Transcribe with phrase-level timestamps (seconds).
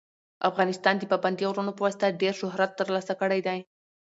[0.49, 3.59] افغانستان د پابندي غرونو په واسطه ډېر شهرت ترلاسه کړی دی.